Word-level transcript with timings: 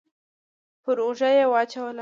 پر 0.83 0.95
اوږه 1.03 1.29
يې 1.35 1.45
واچوله. 1.51 1.89